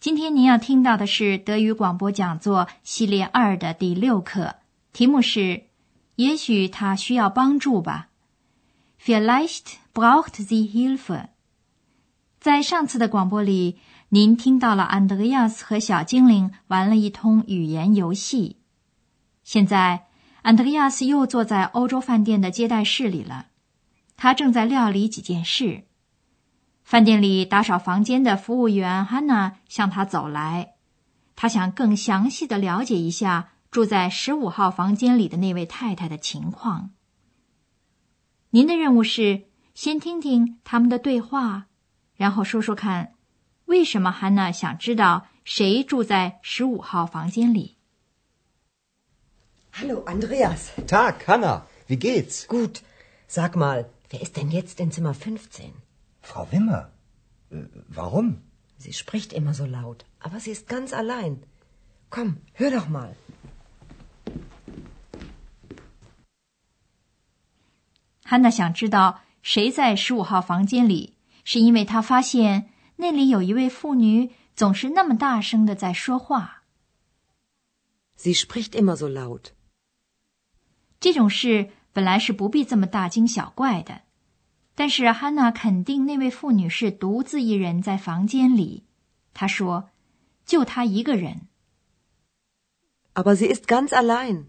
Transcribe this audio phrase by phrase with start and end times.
[0.00, 4.54] 今天您要听到的是德语广播讲座系列二的第六课，
[4.94, 5.64] 题目是
[6.16, 8.08] “也许他需要帮助吧
[8.98, 11.26] ”，Vielleicht braucht sie Hilfe。
[12.40, 13.76] 在上次的广播里，
[14.08, 18.56] 您听到了安德烈亚斯和小精灵玩了一通语言游戏。
[19.44, 20.06] 现在，
[20.40, 23.48] 安德烈亚斯又坐在欧洲饭店的接待室里了，
[24.16, 25.84] 他正在料理几件事。
[26.90, 30.74] 饭店里打扫房间的服务员汉娜向他走来，
[31.36, 36.90] 他想更详细的了解一下住在十五号房间里的那位太太的情况。
[38.50, 41.68] 您的任务是先听听他们的对话，
[42.16, 43.14] 然后说说看，
[43.66, 47.76] 为什么汉娜想知道谁住在十五号房间里。
[49.72, 50.70] Hallo Andreas.
[50.88, 51.62] Tag, Hanna.
[51.86, 52.48] Wie geht's?
[52.48, 52.80] Gut.
[53.28, 55.70] Sag mal, wer ist denn jetzt in Zimmer 15?
[56.22, 56.90] Frau Wimmer.
[57.50, 58.42] Äh, warum?
[58.78, 61.42] Sie spricht immer so laut, aber sie ist ganz allein.
[62.08, 63.14] Komm, hör doch mal.
[68.24, 76.62] Hanna 想知道谁在十五号房间里，是因为她发现那里有一位妇女总是那么大声的在说话。
[78.16, 79.52] Sie spricht immer so laut.
[81.00, 84.02] 这种事本来是不必这么大惊小怪的。
[84.80, 88.86] 但是汉娜肯定那位妇女是独自一人在房间里。
[89.34, 89.90] 她说
[90.46, 91.48] ：“就她一个人。”
[93.12, 94.46] Aber sie ist ganz allein.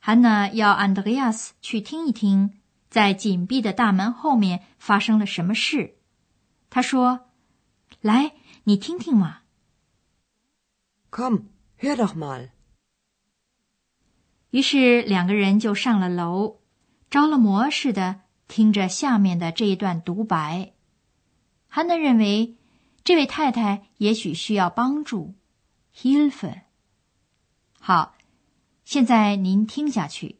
[0.00, 2.58] 汉娜要安德烈亚斯去听一听，
[2.90, 5.94] 在紧闭的大门后面发生了什么事。
[6.70, 7.28] 她说
[8.02, 8.32] ：“来，
[8.64, 9.42] 你听听嘛。”
[11.12, 11.44] Komm,
[11.78, 12.48] hör doch mal.
[14.50, 16.58] 于是两个人就上了楼，
[17.08, 18.22] 着了魔似的。
[18.54, 20.74] 听着下面的这一段独白，
[21.66, 22.54] 汉娜认为
[23.02, 25.34] 这位太太也许需要帮助。
[25.92, 26.60] Hilfe。
[27.80, 28.14] 好，
[28.84, 30.38] 现在您听下去。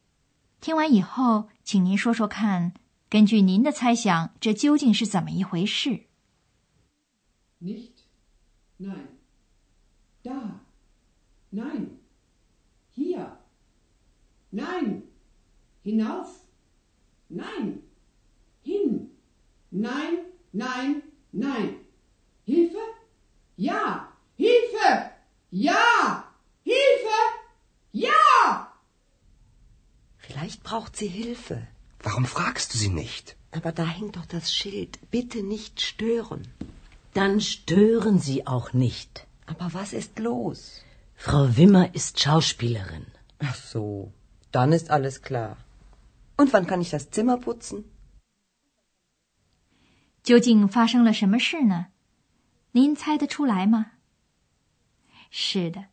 [0.60, 2.74] 听完以后，请您说说看，
[3.08, 6.04] 根据您的猜想，这究竟是怎么一回事
[7.60, 7.94] ？Nicht,
[8.78, 9.08] nein,
[10.22, 10.60] da,
[11.52, 11.88] nein,
[12.94, 13.26] hier,
[14.52, 15.02] nein,
[15.82, 16.28] hinauf,
[17.28, 17.80] nein.
[18.70, 18.90] Hin.
[19.70, 20.14] Nein,
[20.52, 20.90] nein,
[21.32, 21.68] nein.
[22.52, 22.84] Hilfe?
[23.56, 23.84] Ja.
[24.36, 24.90] Hilfe!
[25.50, 26.24] Ja!
[26.72, 27.18] Hilfe!
[27.92, 28.72] Ja!
[30.18, 31.56] Vielleicht braucht sie Hilfe.
[32.02, 33.36] Warum fragst du sie nicht?
[33.52, 34.98] Aber da hängt doch das Schild.
[35.10, 36.42] Bitte nicht stören.
[37.14, 39.26] Dann stören Sie auch nicht.
[39.46, 40.82] Aber was ist los?
[41.14, 43.06] Frau Wimmer ist Schauspielerin.
[43.38, 44.12] Ach so,
[44.50, 45.56] dann ist alles klar.
[46.36, 47.84] Und wann kann ich das Zimmer putzen?
[50.24, 51.88] 究竟发生了什么事呢？
[52.72, 53.92] 您猜得出来吗？
[55.30, 55.84] 是的，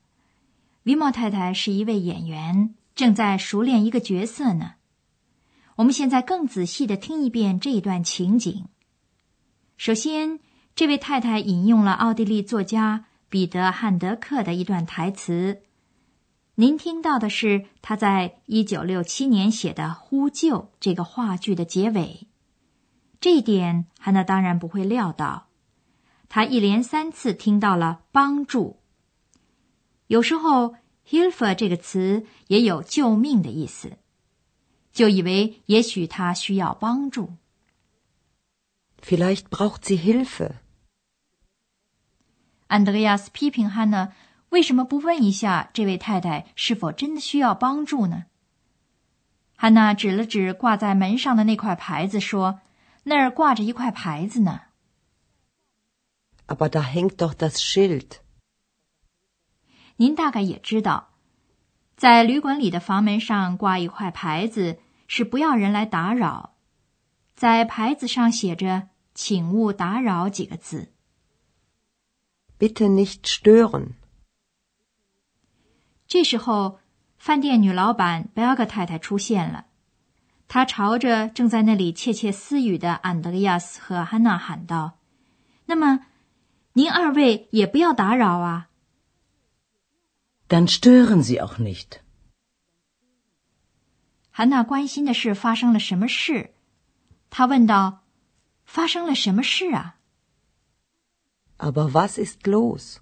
[0.83, 4.75] 维茂太太是一位演员，正在熟练一个角色呢。
[5.75, 8.69] 我们现在更仔细的听一遍这一段情景。
[9.75, 10.39] 首先，
[10.75, 15.63] 这位太太引用了奥地利作家彼得·汉德克的一段台词。
[16.55, 22.27] 您听到的是他在一九六七年写的《呼救》这个话剧的结尾。
[23.21, 25.47] 这一点，汉娜当然不会料到。
[26.27, 28.79] 她一连三次听到了“帮助”。
[30.07, 30.75] 有时候
[31.07, 33.99] “Hilfe” 这个词也有救命的意思，
[34.91, 37.35] 就以为也许他需要帮助。
[38.99, 40.53] Vielleicht braucht sie Hilfe。
[42.65, 44.13] 安德烈亚斯批评汉娜
[44.49, 48.25] 为什么不问一下这位太太是否真的需要帮助呢？
[49.55, 52.59] 汉娜指了指挂在门上的那块牌子，说。
[53.03, 54.61] 那儿挂着一块牌子呢。
[56.47, 58.17] Aber da hängt doch das Schild。
[59.95, 61.09] 您大概也知道，
[61.95, 66.55] 在旅馆里的房门上挂一块牌子，是不要人来打扰。
[67.35, 70.91] 在牌子上写着“请勿打扰”几个字。
[72.59, 73.93] Bitte nicht stören。
[76.07, 76.79] 这时候，
[77.17, 79.65] 饭店女老板贝尔格太太出现了。
[80.53, 84.99] 他朝着正在那里窃窃私语的安德烈亚斯和汉娜喊道
[85.67, 86.05] ：“那么，
[86.73, 88.67] 您二位也不要打扰啊。”
[90.49, 92.01] Dann stören Sie auch nicht.
[94.29, 96.53] 韩娜关心的是发生了什么事。
[97.29, 98.03] 她问道
[98.67, 99.95] ：“发生了什么事啊
[101.59, 102.97] Aber was ist los?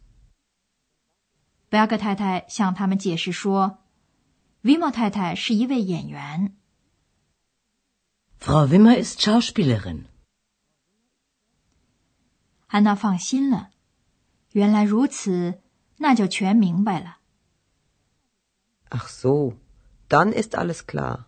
[1.70, 3.80] 贝尔格太太向他们解释说
[4.62, 6.56] ：“维莫太太是一位演员。
[8.39, 10.05] Frau Wimmer ist Schauspielerin.
[12.67, 13.71] 安娜放心了，
[14.53, 15.61] 原来如此，
[15.99, 17.19] 那就全明白了。
[18.91, 19.55] Ach so,
[20.09, 21.25] dann ist alles klar.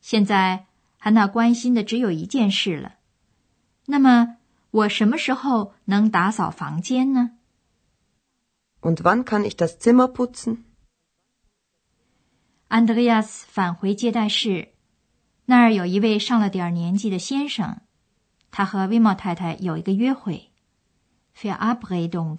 [0.00, 0.66] 现在
[0.98, 2.96] 安娜关心的只有一件事了。
[3.86, 4.38] 那么，
[4.70, 7.32] 我什么时候能打扫房间呢？
[8.80, 10.64] Und wann kann ich das Zimmer putzen?
[12.68, 14.72] 安德烈亚斯返回接待室，
[15.49, 17.79] 那儿有一位上了点年纪的先生，
[18.51, 20.51] 他和威茂太太有一个约会。
[21.35, 22.37] Verabredung。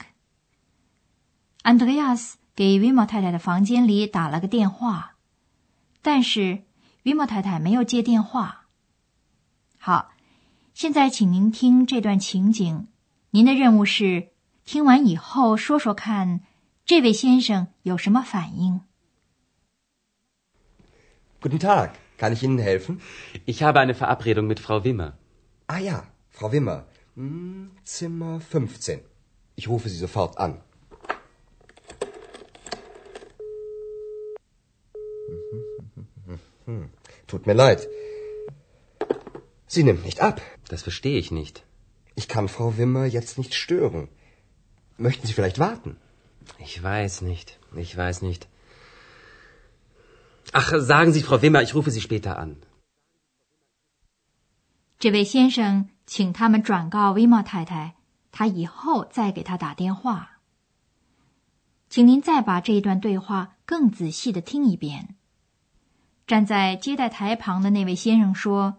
[1.62, 5.16] 安德烈亚斯给威茂太太的房间里打了个电话，
[6.02, 6.62] 但是
[7.02, 8.66] 威茂太太没有接电话。
[9.76, 10.12] 好，
[10.72, 12.86] 现在请您听这段情景，
[13.30, 14.28] 您的任务是
[14.64, 16.42] 听完以后说说看，
[16.84, 18.82] 这位先生有什么反应。
[21.42, 21.90] Guten Tag,
[22.20, 23.00] kann ich Ihnen helfen?
[23.46, 25.16] Ich habe eine Verabredung mit Frau Wimmer.
[25.66, 26.84] Ah ja, Frau Wimmer.
[27.16, 29.00] Hm, Zimmer 15.
[29.56, 30.60] Ich rufe Sie sofort an.
[36.66, 36.90] Hm,
[37.26, 37.88] Tut mir leid.
[39.66, 40.42] Sie nimmt nicht ab.
[40.68, 41.64] Das verstehe ich nicht.
[42.16, 44.08] Ich kann Frau Wimmer jetzt nicht stören.
[44.98, 45.96] Möchten Sie vielleicht warten?
[46.58, 47.58] Ich weiß nicht.
[47.76, 48.46] Ich weiß nicht.
[50.52, 52.56] Ach, sagen Sie, Frau Wimmer, ich rufe Sie später an.
[54.98, 57.94] 这位先生请他们转告威茂太太，
[58.32, 60.38] 他以后再给他打电话。
[61.88, 65.16] 请您再把这一段对话更仔细的听一遍。
[66.26, 68.78] 站在接待台旁的那位先生说：“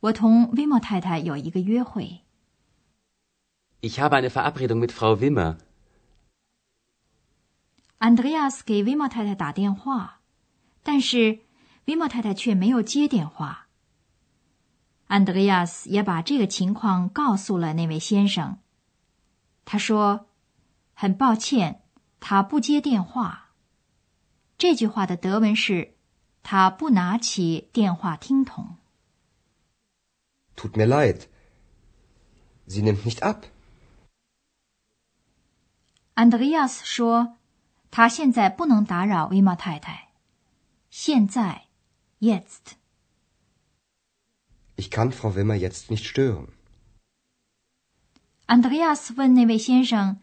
[0.00, 2.20] 我同威茂太太有一个约会。
[3.80, 5.56] Ich habe eine Verabredung mit Frau Wimmer.”
[7.98, 10.20] Andreas 给威茂太太打电话，
[10.84, 11.40] 但是
[11.86, 13.66] 维莫太太却没有接电话。
[15.08, 18.58] 安德烈亚斯也把这个情况告诉了那位先生。
[19.64, 20.28] 他说
[20.94, 21.82] ：“很抱歉，
[22.20, 23.50] 他不接电话。”
[24.56, 25.96] 这句话的德文是
[26.42, 28.76] ：“他不拿起电话听筒。
[30.54, 31.22] Tut mir leid.
[32.68, 33.44] Sie nimmt nicht ab.
[36.14, 37.38] ”安德烈亚斯说
[37.90, 40.03] ：“他现在不能打扰维玛太太。
[40.93, 41.67] 现在，
[42.19, 42.75] jetzt。”
[44.75, 46.47] Ich kann Frau Wimmer jetzt nicht stören.
[48.45, 50.17] 安德烈亚斯问那位先生：“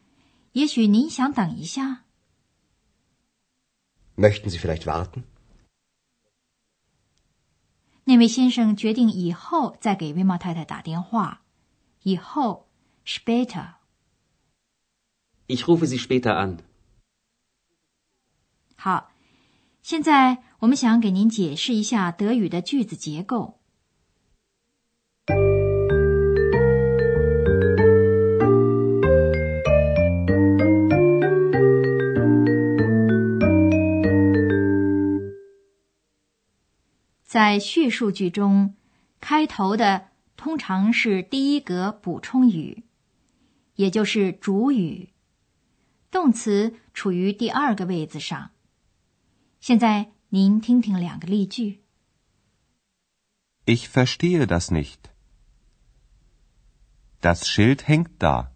[0.53, 2.03] 也许您想等一下？”
[4.17, 5.25] Möchten Sie vielleicht warten?
[8.05, 11.43] 那位先生决定以后再给威茂太太打电话。
[12.03, 12.69] 以后，
[13.05, 13.75] später。
[15.49, 16.61] Ich rufe Sie später an.
[18.77, 19.11] 好，
[19.83, 23.58] 现在 我们想给您解释一下德语的句子结构。
[37.24, 38.76] 在叙述句中，
[39.20, 42.84] 开头的通常是第一格补充语，
[43.78, 45.10] 也就是主语，
[46.12, 48.52] 动词处于第二个位子上。
[49.60, 51.82] 现在您听听两个例句。
[53.66, 55.12] Ich verstehe das nicht.
[57.20, 58.52] Das Schild hängt da.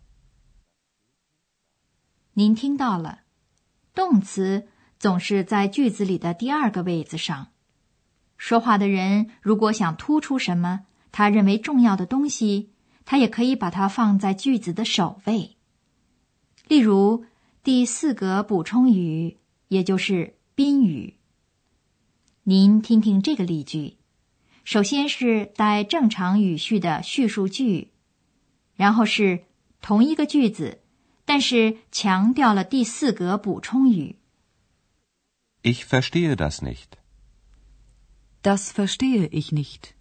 [2.31, 3.23] 您听到了，
[3.93, 7.51] 动词总是在句子里的第二个位子上。
[8.37, 12.71] 说话的人如果想突出什么他认为重要的东西，
[13.03, 15.57] 他也可以把它放在句子的首位。
[16.69, 17.25] 例如，
[17.63, 21.17] 第四格补充语，也就是宾语。
[22.47, 23.95] 您听听这个例句：
[24.63, 27.89] 首先是带正常语序的叙述句，
[28.75, 29.45] 然后是
[29.81, 30.79] 同一个句子，
[31.25, 34.17] 但是强调了第四格补充语。
[35.63, 36.99] Ich verstehe das nicht.
[38.43, 39.95] Das verstehe ich nicht.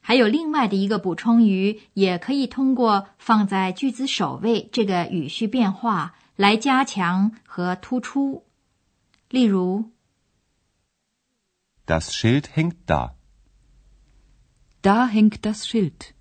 [0.00, 8.44] 还有另外的一个补充语，也可以通过放在句子首位这个语序变化来加强和突出。
[9.30, 9.92] 例如，
[11.90, 13.16] Das Schild hängt da.
[14.80, 16.12] Da hängt das Schild.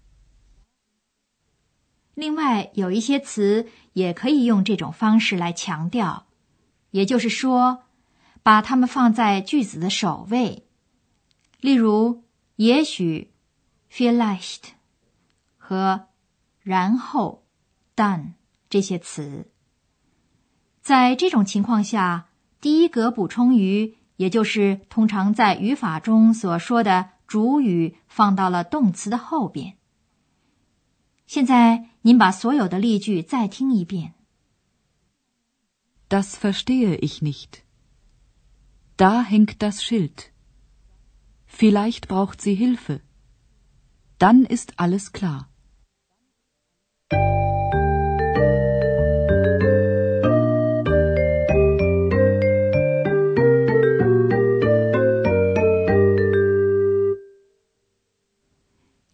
[2.15, 6.25] 另外，有一些词也可以用这种方式来强调，
[6.89, 7.83] 也就是说，
[8.41, 10.65] 把它们放在句子的首位。
[11.61, 12.23] 例如，
[12.55, 13.31] 也许
[13.91, 14.71] （vielleicht）
[15.55, 16.07] 和
[16.63, 17.45] 然后
[17.95, 18.33] （dann）
[18.71, 19.51] 这些词。
[20.81, 29.77] 在这种情况下，第一格补充语，也就是通常在语法中所说的主语，放到了动词的后边。
[31.25, 34.15] 现在，您把所有的例句再听一遍。
[36.09, 37.63] Das verstehe ich nicht.
[38.97, 40.31] Da hängt das Schild.
[41.47, 42.99] Vielleicht braucht sie Hilfe.
[44.17, 45.48] Dann ist alles klar.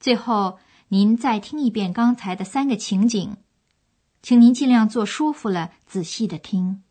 [0.06, 0.60] 最后，
[0.90, 3.38] 您再听一遍刚才的三个情景，
[4.22, 6.84] 请您尽量坐舒服了，仔细的听。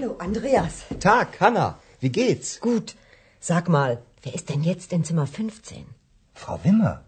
[0.00, 0.84] Hallo, Andreas.
[1.00, 1.78] Tag, Hanna.
[2.00, 2.60] Wie geht's?
[2.60, 2.94] Gut.
[3.40, 5.84] Sag mal, wer ist denn jetzt in Zimmer 15?
[6.34, 7.04] Frau Wimmer.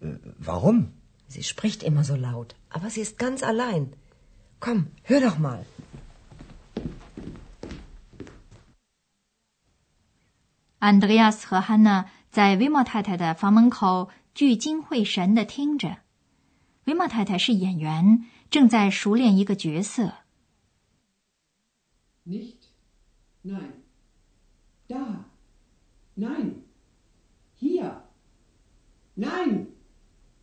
[0.00, 0.92] Äh, warum?
[1.28, 3.92] Sie spricht immer so laut, aber sie ist ganz allein.
[4.60, 5.64] Komm, hör doch mal.
[10.80, 15.98] Andreas 和 Hanna 在维莫太太的房门口聚精会神的听着。
[16.84, 20.12] 维莫太太是演员，正在熟练一个角色。
[22.29, 22.61] Nicht.
[23.41, 23.73] Nein.
[24.87, 25.25] Da.
[26.15, 26.63] Nein.
[27.55, 28.03] Hier.
[29.15, 29.67] Nein.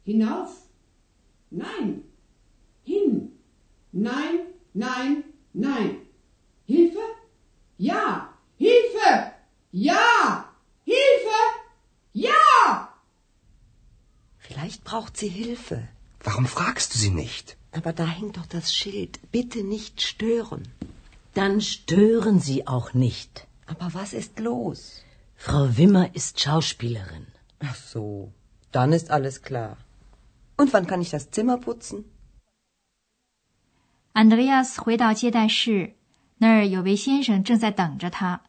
[0.02, 0.50] Hinauf.
[1.50, 2.02] Nein.
[2.82, 3.30] Hin.
[3.92, 4.38] Nein,
[4.74, 5.90] nein, nein.
[6.66, 7.06] Hilfe?
[7.78, 8.34] Ja.
[8.56, 9.32] Hilfe!
[9.70, 10.52] Ja.
[10.82, 11.40] Hilfe!
[12.14, 12.92] Ja!
[14.38, 15.88] Vielleicht braucht sie Hilfe.
[16.24, 17.56] Warum fragst du sie nicht?
[17.70, 19.20] Aber da hängt doch das Schild.
[19.30, 20.66] Bitte nicht stören.
[21.35, 23.47] Dann stören Sie auch nicht.
[23.67, 25.03] Aber was ist los?
[25.35, 27.27] Frau Wimmer ist Schauspielerin.
[27.59, 28.31] Ach so,
[28.71, 29.77] dann ist alles klar.
[30.57, 32.05] Und wann kann ich das Zimmer putzen?
[34.13, 35.95] Andreas 回到接待室，
[36.37, 38.41] 那儿有位先生正在等着他。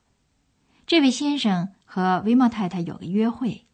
[0.86, 3.64] 这位先生和维莫太太有个约会。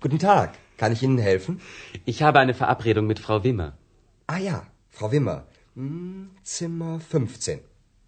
[0.00, 0.50] Guten Tag.
[0.76, 1.60] Kann ich Ihnen helfen?
[2.04, 3.78] Ich habe eine Verabredung mit Frau Wimmer.
[4.26, 5.44] Ah ja, Frau Wimmer.
[5.74, 7.60] Hm, Zimmer 15.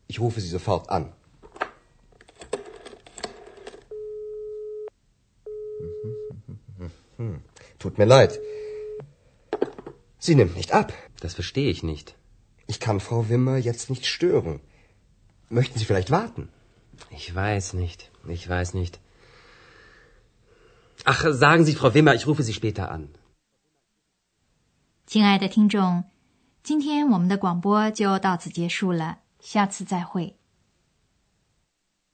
[0.09, 1.13] Ich rufe Sie sofort an.
[7.17, 7.41] Hm,
[7.79, 8.39] Tut mir leid.
[10.19, 10.93] Sie nimmt nicht ab.
[11.21, 12.15] Das verstehe ich nicht.
[12.67, 14.61] Ich kann Frau Wimmer jetzt nicht stören.
[15.49, 16.49] Möchten Sie vielleicht warten?
[17.11, 18.11] Ich weiß nicht.
[18.29, 19.01] Ich weiß nicht.
[21.05, 23.09] Ach, sagen Sie, Frau Wimmer, ich rufe Sie später an.
[25.07, 26.05] 亲爱的听众，
[26.64, 30.38] 今天我们的广播就到此结束了，下次再会。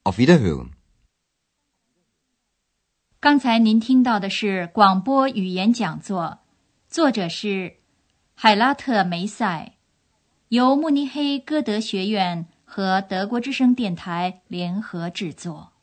[0.04, 0.70] Auf Wiederhören.
[3.20, 6.40] 刚才您听到的是广播语言讲座，
[6.88, 7.76] 作者是
[8.34, 9.74] 海拉特梅塞，
[10.48, 15.74] 由慕尼黑歌德学院和德国之声电台联合制作。